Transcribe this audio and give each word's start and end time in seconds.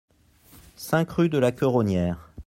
cinq 0.77 1.11
rue 1.11 1.29
de 1.29 1.37
la 1.37 1.51
Queronnière 1.51 2.31